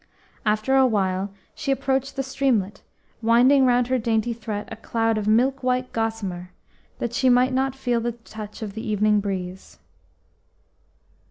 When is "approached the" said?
1.71-2.23